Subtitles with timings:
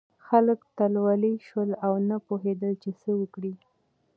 [0.27, 3.53] خلک تلولي شول او نه پوهېدل چې څه وکړي.